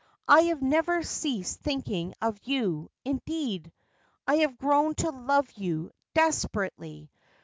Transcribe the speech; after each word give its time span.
I 0.27 0.41
have 0.45 0.63
never 0.63 1.03
ceased 1.03 1.59
thinking 1.59 2.15
of 2.23 2.39
you; 2.43 2.89
indeed, 3.05 3.71
I 4.25 4.37
have 4.37 4.57
grown 4.57 4.95
to 4.95 5.11
love 5.11 5.51
you 5.51 5.91
desperately. 6.15 7.11